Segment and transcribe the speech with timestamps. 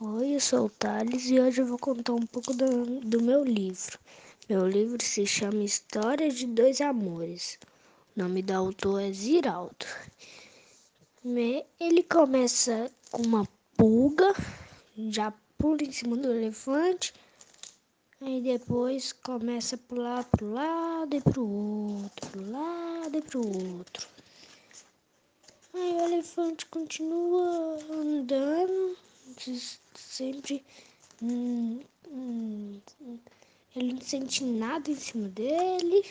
[0.00, 3.44] Oi, eu sou o Thales e hoje eu vou contar um pouco do, do meu
[3.44, 3.96] livro.
[4.48, 7.60] Meu livro se chama História de Dois Amores.
[8.16, 9.86] O nome do autor é Ziraldo.
[11.78, 14.34] Ele começa com uma pulga,
[15.10, 17.14] já pula em cima do elefante,
[18.20, 24.08] aí depois começa a pular pro lado e pro outro, pro lado e pro outro.
[25.72, 28.96] Aí o elefante continua andando
[29.94, 30.64] sempre.
[31.22, 32.80] Hum, hum,
[33.74, 36.04] ele não sente nada em cima dele.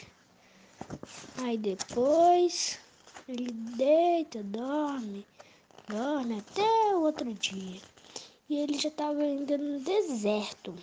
[1.38, 2.80] Aí depois
[3.28, 5.26] ele deita, dorme,
[5.88, 7.82] dorme até o outro dia.
[8.50, 10.76] E ele já estava ainda no deserto.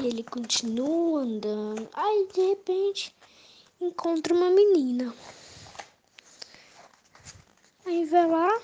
[0.00, 1.88] E ele continua andando.
[1.92, 3.14] Aí de repente
[3.80, 5.14] encontra uma menina.
[7.86, 8.60] Aí vai lá,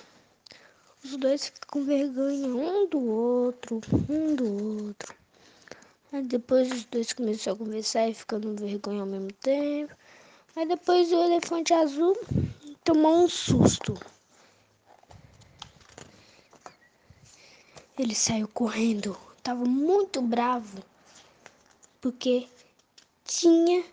[1.07, 5.15] os dois ficam com vergonha um do outro, um do outro.
[6.13, 9.95] Aí depois os dois começam a conversar e ficando vergonha ao mesmo tempo.
[10.55, 12.17] Aí depois o elefante azul
[12.83, 13.95] tomou um susto.
[17.99, 20.83] Ele saiu correndo, estava muito bravo,
[22.01, 22.49] porque
[23.25, 23.85] tinha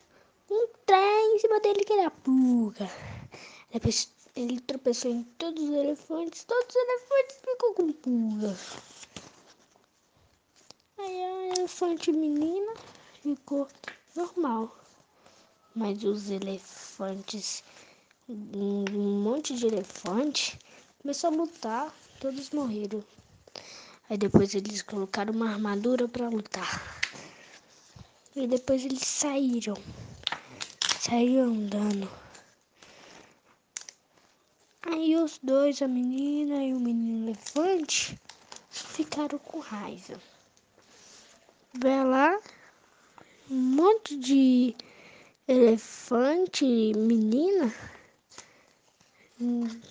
[0.49, 2.89] um trem em cima dele que era pulga.
[3.71, 8.57] Depois ele tropeçou em todos os elefantes, todos os elefantes ficou com pulga.
[10.97, 12.73] Aí a elefante menina
[13.21, 13.67] ficou
[14.15, 14.75] normal.
[15.75, 17.63] Mas os elefantes,
[18.29, 20.59] um monte de elefante,
[21.01, 23.03] começou a lutar, todos morreram.
[24.09, 27.01] Aí depois eles colocaram uma armadura para lutar.
[28.35, 29.75] E depois eles saíram.
[30.99, 32.09] Saíram andando.
[34.93, 38.15] Aí os dois, a menina e o menino elefante,
[38.69, 40.21] ficaram com raiva.
[41.73, 42.39] Vai lá,
[43.49, 44.75] um monte de
[45.47, 47.73] elefante e menina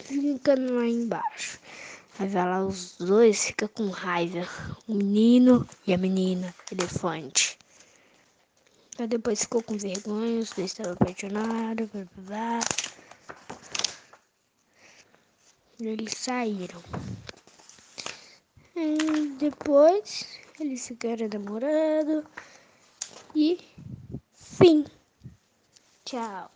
[0.05, 1.59] ficando lá embaixo.
[2.21, 4.49] Aí vai lá os dois, fica com raiva.
[4.87, 7.59] O menino e a menina, elefante.
[9.01, 12.92] Aí depois ficou com vergonha, os dois estavam apaixonados, blá blá blá.
[15.81, 16.83] Eles saíram.
[18.77, 22.25] E depois eles ficaram namorando.
[23.35, 23.59] E
[24.35, 24.85] fim.
[26.05, 26.51] Tchau.